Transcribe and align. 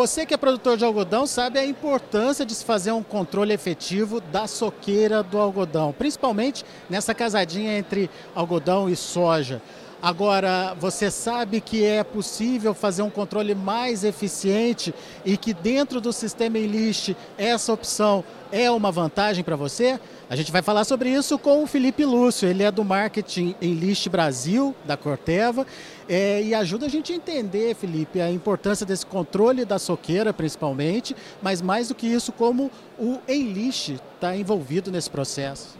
Você 0.00 0.24
que 0.24 0.32
é 0.32 0.36
produtor 0.38 0.78
de 0.78 0.84
algodão 0.86 1.26
sabe 1.26 1.58
a 1.58 1.66
importância 1.66 2.46
de 2.46 2.54
se 2.54 2.64
fazer 2.64 2.90
um 2.90 3.02
controle 3.02 3.52
efetivo 3.52 4.18
da 4.18 4.46
soqueira 4.46 5.22
do 5.22 5.36
algodão, 5.36 5.92
principalmente 5.92 6.64
nessa 6.88 7.14
casadinha 7.14 7.76
entre 7.76 8.08
algodão 8.34 8.88
e 8.88 8.96
soja. 8.96 9.60
Agora, 10.02 10.74
você 10.80 11.10
sabe 11.10 11.60
que 11.60 11.84
é 11.84 12.02
possível 12.02 12.72
fazer 12.72 13.02
um 13.02 13.10
controle 13.10 13.54
mais 13.54 14.02
eficiente 14.02 14.94
e 15.26 15.36
que 15.36 15.52
dentro 15.52 16.00
do 16.00 16.10
sistema 16.10 16.58
Enlist 16.58 17.14
essa 17.36 17.70
opção 17.70 18.24
é 18.50 18.70
uma 18.70 18.90
vantagem 18.90 19.44
para 19.44 19.56
você? 19.56 20.00
A 20.30 20.34
gente 20.34 20.50
vai 20.50 20.62
falar 20.62 20.84
sobre 20.84 21.10
isso 21.10 21.38
com 21.38 21.62
o 21.62 21.66
Felipe 21.66 22.02
Lúcio, 22.06 22.48
ele 22.48 22.62
é 22.62 22.70
do 22.70 22.82
marketing 22.82 23.54
Enlist 23.60 24.08
Brasil, 24.08 24.74
da 24.86 24.96
Corteva, 24.96 25.66
é, 26.08 26.42
e 26.42 26.54
ajuda 26.54 26.86
a 26.86 26.88
gente 26.88 27.12
a 27.12 27.16
entender, 27.16 27.74
Felipe, 27.74 28.22
a 28.22 28.30
importância 28.30 28.86
desse 28.86 29.04
controle 29.04 29.66
da 29.66 29.78
soqueira, 29.78 30.32
principalmente, 30.32 31.14
mas 31.42 31.60
mais 31.60 31.88
do 31.88 31.94
que 31.94 32.06
isso, 32.06 32.32
como 32.32 32.70
o 32.98 33.18
Enlist 33.28 33.90
está 34.14 34.34
envolvido 34.34 34.90
nesse 34.90 35.10
processo. 35.10 35.78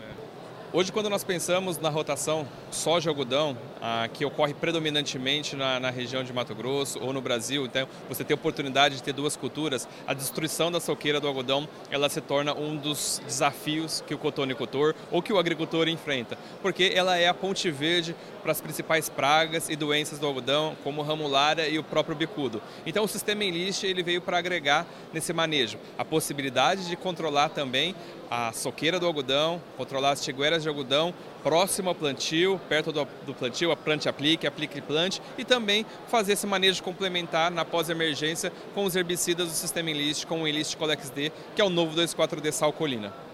Hoje, 0.73 0.93
quando 0.93 1.11
nós 1.11 1.25
pensamos 1.25 1.79
na 1.79 1.89
rotação 1.89 2.47
soja-algodão, 2.71 3.59
ah, 3.83 4.09
que 4.13 4.25
ocorre 4.25 4.55
predominantemente 4.55 5.57
na, 5.57 5.81
na, 5.81 5.91
região 5.91 6.23
de 6.23 6.33
Mato 6.33 6.55
Grosso 6.55 6.97
ou 7.01 7.13
no 7.13 7.21
Brasil, 7.21 7.67
então 7.67 7.89
você 8.09 8.23
tem 8.23 8.37
oportunidade 8.37 8.95
de 8.95 9.03
ter 9.03 9.13
duas 9.13 9.37
culturas, 9.37 9.89
a 10.07 10.15
destruição 10.15 10.71
da 10.71 10.79
soqueira 10.79 11.19
do 11.19 11.27
algodão, 11.27 11.69
ela 11.91 12.09
se 12.09 12.21
torna 12.21 12.55
um 12.55 12.77
dos 12.77 13.21
desafios 13.27 14.05
que 14.07 14.15
o 14.15 14.19
cotonicultor 14.19 14.95
ou 15.11 15.21
que 15.21 15.33
o 15.33 15.41
agricultor 15.41 15.89
enfrenta, 15.89 16.39
porque 16.63 16.93
ela 16.95 17.17
é 17.17 17.29
a 17.29 17.35
ponte 17.35 17.71
verde 17.71 18.15
para 18.43 18.53
as 18.53 18.61
principais 18.61 19.09
pragas 19.09 19.69
e 19.69 19.77
doenças 19.77 20.19
do 20.19 20.27
algodão, 20.27 20.77
como 20.83 21.03
ramulária 21.03 21.69
e 21.69 21.79
o 21.79 21.85
próprio 21.85 22.17
bicudo. 22.17 22.63
Então 22.87 23.05
o 23.05 23.09
sistema 23.09 23.45
Enlist 23.45 23.85
ele 23.85 24.03
veio 24.03 24.21
para 24.21 24.39
agregar 24.39 24.87
nesse 25.13 25.33
manejo 25.33 25.79
a 25.99 26.05
possibilidade 26.05 26.89
de 26.89 26.97
controlar 26.97 27.51
também 27.51 27.95
a 28.31 28.53
soqueira 28.53 29.01
do 29.01 29.07
algodão, 29.07 29.61
controlar 29.77 30.11
as 30.11 30.23
tigueras 30.23 30.63
de 30.63 30.69
algodão 30.69 31.13
próximo 31.43 31.89
ao 31.89 31.95
plantio, 31.95 32.61
perto 32.69 32.93
do, 32.93 33.35
plantio, 33.35 33.73
a 33.73 33.77
plante 33.77 34.09
aplique, 34.09 34.47
aplique 34.47 34.81
plante, 34.81 35.21
e 35.37 35.45
também 35.45 35.85
fazer 36.09 36.35
esse 36.35 36.47
manejo 36.47 36.83
complementar 36.83 37.51
na 37.51 37.65
pós-emergência 37.65 38.53
com 38.75 38.85
os 38.85 38.95
herbicidas 38.95 39.49
do 39.49 39.55
sistema 39.55 39.91
Enlist, 39.91 40.27
com 40.27 40.43
o 40.43 40.49
Enlist 40.49 40.77
Colex 40.77 41.11
D, 41.11 41.33
que 41.57 41.63
é 41.63 41.65
o 41.65 41.71
novo 41.71 41.97
2,4-D 41.97 42.53
Salcolina. 42.53 43.30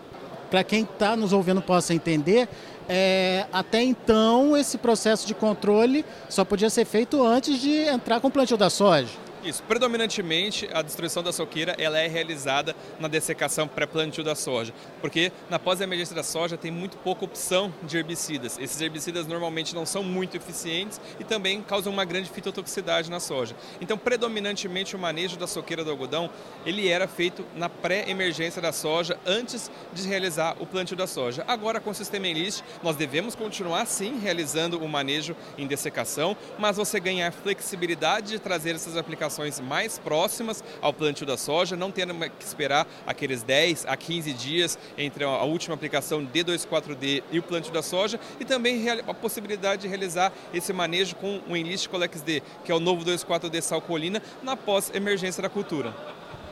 Para 0.51 0.63
quem 0.65 0.83
está 0.83 1.17
nos 1.17 1.33
ouvindo 1.33 1.61
possa 1.61 1.93
entender, 1.93 2.49
é, 2.89 3.47
até 3.53 3.83
então 3.83 4.57
esse 4.57 4.79
processo 4.79 5.27
de 5.27 5.35
controle 5.35 6.05
só 6.29 6.45
podia 6.45 6.71
ser 6.71 6.85
feito 6.85 7.25
antes 7.25 7.61
de 7.61 7.73
entrar 7.73 8.21
com 8.21 8.29
o 8.29 8.31
plantio 8.31 8.57
da 8.57 8.71
soja. 8.71 9.26
Isso, 9.45 9.63
predominantemente 9.63 10.69
a 10.73 10.83
destruição 10.83 11.23
da 11.23 11.33
soqueira 11.33 11.77
ela 11.79 11.99
é 11.99 12.09
realizada 12.09 12.75
na 12.99 13.07
dessecação 13.07 13.69
pré-plantio 13.69 14.25
da 14.25 14.35
soja, 14.35 14.75
porque 15.01 15.31
na 15.49 15.59
pós-emergência 15.59 16.17
da 16.17 16.23
soja 16.25 16.57
tem 16.57 16.71
muito 16.71 16.97
pouca 16.99 17.25
opção 17.25 17.73
de 17.85 17.97
herbicidas. 17.97 18.59
Esses 18.59 18.81
herbicidas 18.81 19.27
normalmente 19.27 19.75
não 19.75 19.87
são 19.87 20.03
muito 20.03 20.37
eficientes 20.37 21.01
e 21.21 21.25
também 21.25 21.63
causam 21.63 21.93
uma 21.93 22.05
grande 22.05 22.29
fitotoxicidade 22.29 23.11
na 23.11 23.21
soja. 23.21 23.55
Então, 23.81 23.97
predominantemente 23.97 24.97
o 24.97 24.99
manejo 24.99 25.37
da 25.37 25.47
soqueira 25.47 25.85
do 25.85 25.91
algodão, 25.91 26.29
ele 26.65 26.89
era 26.89 27.07
feito 27.07 27.45
na 27.55 27.69
pré-emergência 27.69 28.61
da 28.61 28.73
soja 28.73 29.19
antes 29.25 29.71
de 29.93 30.09
realizar 30.09 30.57
o 30.59 30.67
plantio 30.67 30.97
da 30.97 31.07
soja. 31.07 31.45
Agora 31.47 31.79
com 31.79 31.91
o 31.91 31.95
sistema 31.95 32.27
Enlist, 32.27 32.65
nós 32.83 32.97
devemos 32.97 33.37
continuar 33.37 33.87
sim 33.87 34.19
realizando 34.19 34.83
o 34.83 34.89
manejo 34.89 35.37
em 35.57 35.67
dessecação, 35.67 36.37
mas 36.59 36.77
você 36.77 36.99
ganhar 36.99 37.31
flexibilidade 37.33 38.31
de 38.31 38.39
trazer 38.41 38.75
essas 38.75 38.97
aplicações 38.97 39.36
mais 39.63 39.99
próximas 39.99 40.63
ao 40.81 40.93
plantio 40.93 41.27
da 41.27 41.37
soja, 41.37 41.77
não 41.77 41.91
tendo 41.91 42.15
que 42.15 42.45
esperar 42.45 42.87
aqueles 43.07 43.43
10 43.43 43.87
a 43.87 43.97
15 43.97 44.33
dias 44.33 44.79
entre 44.97 45.25
a 45.25 45.43
última 45.43 45.75
aplicação 45.75 46.27
D24D 46.27 47.23
e 47.31 47.39
o 47.39 47.43
plantio 47.43 47.73
da 47.73 47.83
soja 47.83 48.19
e 48.41 48.45
também 48.45 48.89
a 48.89 49.15
possibilidade 49.15 49.83
de 49.83 49.89
realizar 49.89 50.33
esse 50.53 50.73
manejo 50.73 51.17
com 51.17 51.41
o 51.49 51.57
Enlist 51.57 51.89
Colex 51.89 52.23
D, 52.23 52.43
que 52.65 52.73
é 52.73 52.75
o 52.75 52.81
novo 52.81 53.05
24D 53.05 53.61
Salcolina, 53.61 54.23
na 54.43 54.57
pós-emergência 54.57 55.43
da 55.43 55.49
cultura. 55.49 55.95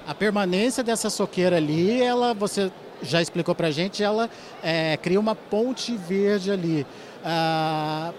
A 0.06 0.14
permanência 0.14 0.84
dessa 0.84 1.08
soqueira 1.08 1.56
ali, 1.56 2.02
ela, 2.02 2.34
você 2.34 2.70
já 3.02 3.22
explicou 3.22 3.54
para 3.54 3.68
a 3.68 3.70
gente, 3.70 4.02
ela 4.02 4.28
é, 4.62 4.96
cria 4.98 5.18
uma 5.18 5.34
ponte 5.34 5.96
verde 5.96 6.50
ali 6.50 6.86
ah, 7.24 8.12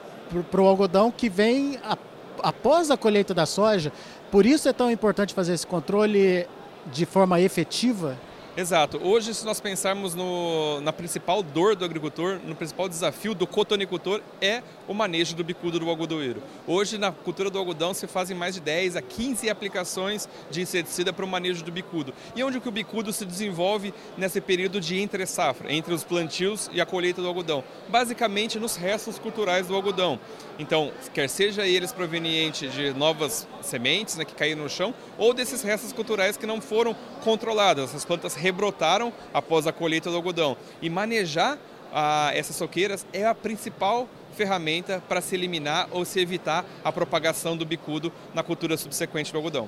para 0.49 0.61
o 0.61 0.65
algodão 0.65 1.11
que 1.11 1.29
vem 1.29 1.79
a, 1.83 1.97
após 2.43 2.91
a 2.91 2.97
colheita 2.97 3.33
da 3.33 3.45
soja, 3.45 3.91
por 4.31 4.45
isso 4.45 4.67
é 4.67 4.73
tão 4.73 4.91
importante 4.91 5.33
fazer 5.33 5.53
esse 5.53 5.65
controle 5.65 6.47
de 6.91 7.05
forma 7.05 7.39
efetiva 7.41 8.17
Exato. 8.57 9.01
Hoje, 9.03 9.33
se 9.33 9.45
nós 9.45 9.59
pensarmos 9.59 10.15
no, 10.15 10.79
na 10.79 10.93
principal 10.93 11.43
dor 11.43 11.75
do 11.75 11.83
agricultor, 11.83 12.39
no 12.41 12.55
principal 12.55 12.87
desafio 12.87 13.35
do 13.35 13.45
cotonicultor, 13.45 14.21
é 14.39 14.63
o 14.87 14.93
manejo 14.93 15.35
do 15.35 15.43
bicudo 15.43 15.77
do 15.77 15.89
algodoeiro. 15.89 16.41
Hoje, 16.65 16.97
na 16.97 17.11
cultura 17.11 17.49
do 17.49 17.59
algodão, 17.59 17.93
se 17.93 18.07
fazem 18.07 18.35
mais 18.35 18.55
de 18.55 18.61
10 18.61 18.95
a 18.95 19.01
15 19.01 19.49
aplicações 19.49 20.29
de 20.49 20.61
inseticida 20.61 21.11
para 21.11 21.25
o 21.25 21.27
manejo 21.27 21.65
do 21.65 21.71
bicudo. 21.71 22.13
E 22.33 22.41
onde 22.45 22.61
que 22.61 22.69
o 22.69 22.71
bicudo 22.71 23.11
se 23.11 23.25
desenvolve 23.25 23.93
nesse 24.17 24.39
período 24.39 24.79
de 24.79 25.01
entre-safra, 25.01 25.73
entre 25.73 25.93
os 25.93 26.05
plantios 26.05 26.69
e 26.71 26.79
a 26.79 26.85
colheita 26.85 27.21
do 27.21 27.27
algodão? 27.27 27.61
Basicamente, 27.89 28.57
nos 28.57 28.77
restos 28.77 29.19
culturais 29.19 29.67
do 29.67 29.75
algodão. 29.75 30.17
Então, 30.57 30.93
quer 31.13 31.27
seja 31.27 31.67
eles 31.67 31.91
provenientes 31.91 32.71
de 32.71 32.93
novas 32.93 33.45
sementes 33.61 34.15
né, 34.15 34.23
que 34.23 34.33
caíram 34.33 34.63
no 34.63 34.69
chão, 34.69 34.93
ou 35.17 35.33
desses 35.33 35.61
restos 35.61 35.91
culturais 35.91 36.37
que 36.37 36.45
não 36.45 36.61
foram 36.61 36.95
controladas, 37.21 37.89
essas 37.89 38.05
plantas 38.05 38.44
rebrotaram 38.45 39.11
após 39.33 39.65
a 39.65 39.73
colheita 39.73 40.11
do 40.11 40.15
algodão. 40.15 40.55
E 40.79 40.89
manejar 40.89 41.57
ah, 41.91 42.29
essas 42.33 42.55
soqueiras 42.55 43.05
é 43.11 43.25
a 43.25 43.33
principal 43.33 44.07
ferramenta 44.35 45.01
para 45.07 45.19
se 45.21 45.33
eliminar 45.33 45.87
ou 45.91 46.05
se 46.05 46.19
evitar 46.19 46.63
a 46.83 46.91
propagação 46.91 47.57
do 47.57 47.65
bicudo 47.65 48.11
na 48.35 48.43
cultura 48.43 48.77
subsequente 48.77 49.31
do 49.31 49.37
algodão. 49.37 49.67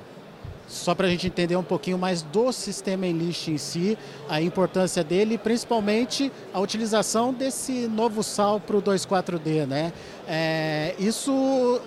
Só 0.67 0.93
para 0.93 1.07
a 1.07 1.09
gente 1.09 1.25
entender 1.25 1.55
um 1.55 1.63
pouquinho 1.63 1.97
mais 1.97 2.21
do 2.21 2.51
sistema 2.51 3.07
Enlist 3.07 3.47
em 3.47 3.57
si, 3.57 3.97
a 4.27 4.41
importância 4.41 5.03
dele 5.03 5.35
e 5.35 5.37
principalmente 5.37 6.29
a 6.53 6.59
utilização 6.59 7.33
desse 7.33 7.87
novo 7.87 8.21
sal 8.21 8.59
para 8.59 8.75
o 8.75 8.81
2,4-D. 8.81 9.65
Né? 9.65 9.93
É, 10.27 10.93
isso 10.99 11.81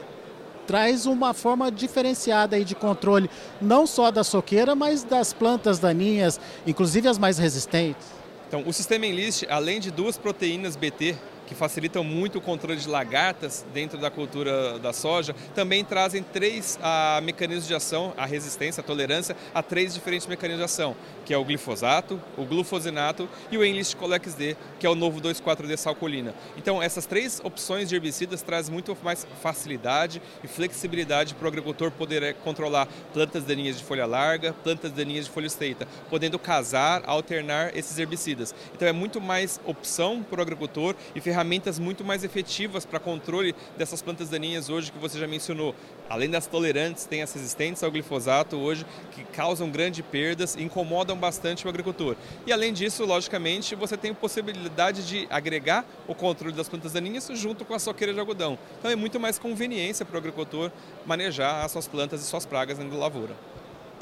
traz 0.70 1.04
uma 1.04 1.34
forma 1.34 1.68
diferenciada 1.68 2.54
aí 2.54 2.64
de 2.64 2.76
controle, 2.76 3.28
não 3.60 3.88
só 3.88 4.08
da 4.08 4.22
soqueira, 4.22 4.72
mas 4.72 5.02
das 5.02 5.32
plantas 5.32 5.80
daninhas, 5.80 6.38
inclusive 6.64 7.08
as 7.08 7.18
mais 7.18 7.38
resistentes. 7.38 8.06
Então, 8.46 8.62
o 8.64 8.72
sistema 8.72 9.04
Enlist, 9.04 9.44
além 9.50 9.80
de 9.80 9.90
duas 9.90 10.16
proteínas 10.16 10.76
BT, 10.76 11.16
que 11.50 11.54
facilitam 11.56 12.04
muito 12.04 12.38
o 12.38 12.40
controle 12.40 12.78
de 12.78 12.88
lagartas 12.88 13.66
dentro 13.74 13.98
da 13.98 14.08
cultura 14.08 14.78
da 14.78 14.92
soja, 14.92 15.34
também 15.52 15.84
trazem 15.84 16.22
três 16.22 16.78
ah, 16.80 17.20
mecanismos 17.24 17.66
de 17.66 17.74
ação, 17.74 18.14
a 18.16 18.24
resistência, 18.24 18.80
a 18.80 18.84
tolerância 18.84 19.36
a 19.52 19.60
três 19.60 19.92
diferentes 19.92 20.28
mecanismos 20.28 20.60
de 20.60 20.64
ação, 20.64 20.94
que 21.26 21.34
é 21.34 21.36
o 21.36 21.44
glifosato, 21.44 22.22
o 22.38 22.44
glufosinato 22.44 23.28
e 23.50 23.58
o 23.58 23.64
Enlist 23.64 23.96
Colex 23.96 24.34
D, 24.34 24.56
que 24.78 24.86
é 24.86 24.88
o 24.88 24.94
novo 24.94 25.20
2,4-D 25.20 25.76
salcolina. 25.76 26.36
Então, 26.56 26.80
essas 26.80 27.04
três 27.04 27.40
opções 27.42 27.88
de 27.88 27.96
herbicidas 27.96 28.42
trazem 28.42 28.72
muito 28.72 28.96
mais 29.02 29.26
facilidade 29.42 30.22
e 30.44 30.46
flexibilidade 30.46 31.34
para 31.34 31.46
o 31.46 31.48
agricultor 31.48 31.90
poder 31.90 32.22
eh, 32.22 32.32
controlar 32.32 32.86
plantas 33.12 33.42
daninhas 33.42 33.76
de 33.76 33.82
folha 33.82 34.06
larga, 34.06 34.52
plantas 34.52 34.92
daninhas 34.92 35.24
de 35.24 35.32
folha 35.32 35.48
estreita, 35.48 35.88
podendo 36.08 36.38
casar, 36.38 37.02
alternar 37.06 37.76
esses 37.76 37.98
herbicidas. 37.98 38.54
Então, 38.72 38.86
é 38.86 38.92
muito 38.92 39.20
mais 39.20 39.60
opção 39.64 40.22
para 40.22 40.38
o 40.38 40.42
agricultor 40.42 40.94
e 41.12 41.20
ferramentas 41.20 41.39
ferramentas 41.40 41.78
muito 41.78 42.04
mais 42.04 42.22
efetivas 42.22 42.84
para 42.84 43.00
controle 43.00 43.54
dessas 43.78 44.02
plantas 44.02 44.28
daninhas 44.28 44.68
hoje 44.68 44.92
que 44.92 44.98
você 44.98 45.18
já 45.18 45.26
mencionou. 45.26 45.74
Além 46.08 46.28
das 46.28 46.46
tolerantes, 46.46 47.06
tem 47.06 47.22
as 47.22 47.32
resistentes 47.32 47.82
ao 47.82 47.90
glifosato 47.90 48.56
hoje, 48.56 48.84
que 49.12 49.24
causam 49.24 49.70
grandes 49.70 50.04
perdas 50.04 50.54
e 50.54 50.62
incomodam 50.62 51.16
bastante 51.16 51.66
o 51.66 51.70
agricultor. 51.70 52.14
E 52.46 52.52
além 52.52 52.74
disso, 52.74 53.06
logicamente, 53.06 53.74
você 53.74 53.96
tem 53.96 54.10
a 54.10 54.14
possibilidade 54.14 55.06
de 55.06 55.26
agregar 55.30 55.86
o 56.06 56.14
controle 56.14 56.54
das 56.54 56.68
plantas 56.68 56.92
daninhas 56.92 57.30
junto 57.32 57.64
com 57.64 57.72
a 57.72 57.78
soqueira 57.78 58.12
de 58.12 58.20
algodão. 58.20 58.58
Então 58.78 58.90
é 58.90 58.96
muito 58.96 59.18
mais 59.18 59.38
conveniência 59.38 60.04
para 60.04 60.16
o 60.16 60.18
agricultor 60.18 60.70
manejar 61.06 61.64
as 61.64 61.72
suas 61.72 61.88
plantas 61.88 62.20
e 62.20 62.24
suas 62.24 62.44
pragas 62.44 62.76
da 62.76 62.96
lavoura. 62.96 63.34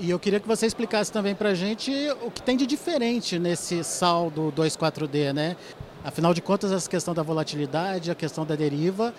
E 0.00 0.10
eu 0.10 0.18
queria 0.18 0.38
que 0.38 0.46
você 0.46 0.64
explicasse 0.64 1.10
também 1.10 1.34
para 1.34 1.48
a 1.48 1.54
gente 1.54 1.92
o 2.22 2.30
que 2.30 2.40
tem 2.40 2.56
de 2.56 2.64
diferente 2.64 3.36
nesse 3.36 3.82
sal 3.82 4.30
do 4.30 4.52
2,4-D, 4.52 5.32
né? 5.32 5.56
Afinal 6.04 6.32
de 6.32 6.40
contas, 6.40 6.72
essa 6.72 6.88
questão 6.88 7.12
da 7.12 7.22
volatilidade, 7.22 8.10
a 8.10 8.14
questão 8.14 8.46
da 8.46 8.54
deriva, 8.54 9.12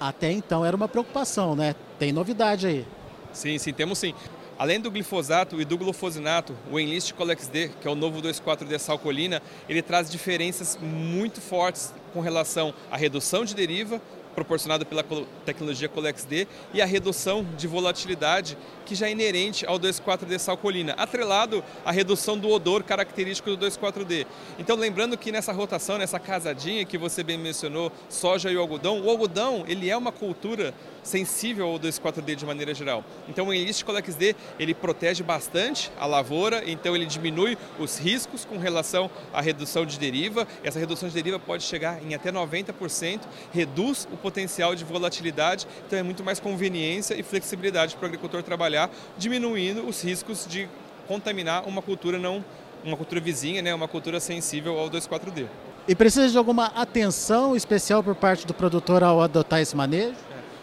até 0.00 0.30
então 0.30 0.64
era 0.64 0.76
uma 0.76 0.88
preocupação, 0.88 1.54
né? 1.54 1.74
Tem 1.98 2.12
novidade 2.12 2.66
aí. 2.66 2.86
Sim, 3.32 3.58
sim, 3.58 3.72
temos 3.72 3.98
sim. 3.98 4.14
Além 4.58 4.80
do 4.80 4.90
glifosato 4.90 5.60
e 5.60 5.64
do 5.64 5.78
glufosinato, 5.78 6.52
o 6.70 6.80
Enlist 6.80 7.12
Colex 7.14 7.46
D, 7.46 7.68
que 7.80 7.86
é 7.86 7.90
o 7.90 7.94
novo 7.94 8.20
2,4-D 8.20 8.76
salcolina, 8.80 9.40
ele 9.68 9.80
traz 9.80 10.10
diferenças 10.10 10.76
muito 10.82 11.40
fortes 11.40 11.94
com 12.12 12.20
relação 12.20 12.74
à 12.90 12.96
redução 12.96 13.44
de 13.44 13.54
deriva, 13.54 14.02
proporcionado 14.38 14.86
pela 14.86 15.04
tecnologia 15.44 15.88
Colex-D, 15.88 16.46
e 16.72 16.80
a 16.80 16.86
redução 16.86 17.44
de 17.56 17.66
volatilidade 17.66 18.56
que 18.86 18.94
já 18.94 19.08
é 19.08 19.10
inerente 19.10 19.66
ao 19.66 19.80
2,4-D 19.80 20.38
salcolina, 20.38 20.92
atrelado 20.92 21.62
à 21.84 21.90
redução 21.90 22.38
do 22.38 22.48
odor 22.48 22.84
característico 22.84 23.54
do 23.56 23.66
2,4-D. 23.66 24.26
Então, 24.56 24.76
lembrando 24.76 25.18
que 25.18 25.32
nessa 25.32 25.52
rotação, 25.52 25.98
nessa 25.98 26.20
casadinha 26.20 26.84
que 26.84 26.96
você 26.96 27.24
bem 27.24 27.36
mencionou, 27.36 27.90
soja 28.08 28.48
e 28.48 28.56
o 28.56 28.60
algodão, 28.60 29.00
o 29.00 29.10
algodão 29.10 29.64
ele 29.66 29.90
é 29.90 29.96
uma 29.96 30.12
cultura 30.12 30.72
sensível 31.02 31.66
ao 31.66 31.78
2,4-D 31.78 32.36
de 32.36 32.46
maneira 32.46 32.72
geral. 32.72 33.04
Então, 33.28 33.48
o 33.48 33.54
Enlist 33.54 33.84
Colex-D 33.84 34.36
ele 34.58 34.72
protege 34.72 35.22
bastante 35.22 35.90
a 35.98 36.06
lavoura, 36.06 36.62
então 36.64 36.94
ele 36.94 37.06
diminui 37.06 37.58
os 37.78 37.98
riscos 37.98 38.44
com 38.44 38.56
relação 38.56 39.10
à 39.32 39.40
redução 39.40 39.84
de 39.84 39.98
deriva. 39.98 40.46
Essa 40.62 40.78
redução 40.78 41.08
de 41.08 41.14
deriva 41.14 41.38
pode 41.38 41.64
chegar 41.64 42.02
em 42.02 42.14
até 42.14 42.30
90%, 42.30 43.20
reduz 43.52 44.06
o 44.12 44.16
potencial 44.28 44.74
de 44.74 44.84
volatilidade, 44.84 45.66
então 45.86 45.98
é 45.98 46.02
muito 46.02 46.22
mais 46.22 46.38
conveniência 46.38 47.18
e 47.18 47.22
flexibilidade 47.22 47.96
para 47.96 48.04
o 48.04 48.06
agricultor 48.08 48.42
trabalhar, 48.42 48.90
diminuindo 49.16 49.88
os 49.88 50.02
riscos 50.04 50.46
de 50.46 50.68
contaminar 51.06 51.66
uma 51.66 51.80
cultura 51.80 52.18
não 52.18 52.44
uma 52.84 52.96
cultura 52.96 53.20
vizinha, 53.20 53.60
né, 53.60 53.74
uma 53.74 53.88
cultura 53.88 54.20
sensível 54.20 54.78
ao 54.78 54.88
2,4-D. 54.88 55.46
E 55.88 55.94
precisa 55.96 56.28
de 56.28 56.38
alguma 56.38 56.66
atenção 56.66 57.56
especial 57.56 58.04
por 58.04 58.14
parte 58.14 58.46
do 58.46 58.54
produtor 58.54 59.02
ao 59.02 59.20
adotar 59.20 59.60
esse 59.60 59.76
manejo? 59.76 60.14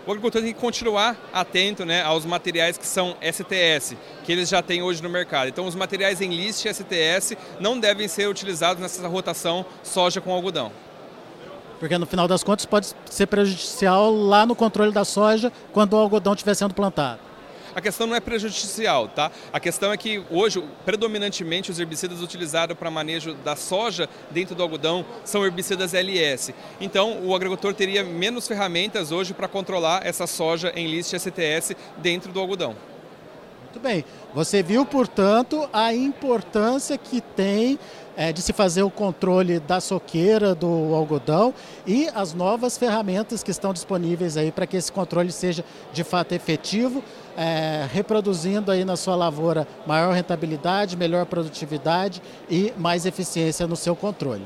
o 0.07 0.11
agricultor 0.11 0.41
tem 0.43 0.53
que 0.53 0.59
continuar 0.59 1.17
atento 1.33 1.83
né, 1.83 2.03
aos 2.03 2.25
materiais 2.25 2.77
que 2.77 2.85
são 2.85 3.17
STS, 3.21 3.97
que 4.23 4.31
eles 4.31 4.47
já 4.47 4.61
têm 4.61 4.83
hoje 4.83 5.01
no 5.01 5.09
mercado. 5.09 5.47
Então, 5.47 5.65
os 5.65 5.73
materiais 5.73 6.21
em 6.21 6.29
list 6.29 6.63
STS 6.67 7.35
não 7.59 7.79
devem 7.79 8.07
ser 8.07 8.29
utilizados 8.29 8.79
nessa 8.79 9.07
rotação 9.07 9.65
soja 9.81 10.21
com 10.21 10.31
algodão. 10.31 10.71
Porque 11.85 11.99
no 11.99 12.07
final 12.07 12.27
das 12.27 12.43
contas 12.43 12.65
pode 12.65 12.95
ser 13.05 13.27
prejudicial 13.27 14.11
lá 14.11 14.43
no 14.43 14.55
controle 14.55 14.91
da 14.91 15.05
soja 15.05 15.51
quando 15.71 15.93
o 15.93 15.97
algodão 15.97 16.33
estiver 16.33 16.55
sendo 16.55 16.73
plantado. 16.73 17.19
A 17.75 17.79
questão 17.79 18.07
não 18.07 18.15
é 18.15 18.19
prejudicial, 18.19 19.07
tá? 19.07 19.31
A 19.53 19.59
questão 19.59 19.93
é 19.93 19.97
que 19.97 20.23
hoje, 20.31 20.63
predominantemente, 20.83 21.69
os 21.69 21.79
herbicidas 21.79 22.23
utilizados 22.23 22.75
para 22.75 22.89
manejo 22.89 23.35
da 23.35 23.55
soja 23.55 24.09
dentro 24.31 24.55
do 24.55 24.63
algodão 24.63 25.05
são 25.23 25.45
herbicidas 25.45 25.93
LS. 25.93 26.55
Então, 26.81 27.23
o 27.23 27.35
agricultor 27.35 27.75
teria 27.75 28.03
menos 28.03 28.47
ferramentas 28.47 29.11
hoje 29.11 29.35
para 29.35 29.47
controlar 29.47 30.03
essa 30.03 30.25
soja 30.25 30.73
em 30.75 30.87
list 30.87 31.13
STS 31.13 31.75
dentro 31.97 32.31
do 32.31 32.39
algodão. 32.39 32.75
Muito 33.75 33.83
bem. 33.83 34.05
Você 34.33 34.63
viu, 34.63 34.85
portanto, 34.85 35.67
a 35.73 35.93
importância 35.93 36.97
que 36.97 37.19
tem 37.19 37.77
é, 38.15 38.31
de 38.31 38.41
se 38.41 38.53
fazer 38.53 38.83
o 38.83 38.89
controle 38.89 39.59
da 39.59 39.81
soqueira 39.81 40.55
do 40.55 40.95
algodão 40.95 41.53
e 41.85 42.07
as 42.15 42.33
novas 42.33 42.77
ferramentas 42.77 43.43
que 43.43 43.51
estão 43.51 43.73
disponíveis 43.73 44.37
aí 44.37 44.49
para 44.49 44.65
que 44.65 44.77
esse 44.77 44.89
controle 44.89 45.29
seja 45.29 45.65
de 45.91 46.05
fato 46.05 46.31
efetivo, 46.31 47.03
é, 47.35 47.85
reproduzindo 47.91 48.71
aí 48.71 48.85
na 48.85 48.95
sua 48.95 49.17
lavoura 49.17 49.67
maior 49.85 50.13
rentabilidade, 50.13 50.95
melhor 50.95 51.25
produtividade 51.25 52.21
e 52.49 52.73
mais 52.77 53.05
eficiência 53.05 53.67
no 53.67 53.75
seu 53.75 53.93
controle. 53.93 54.45